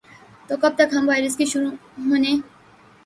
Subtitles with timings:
[0.47, 1.71] تو اب تک ہم وائرس کے شروع
[2.07, 2.31] ہونے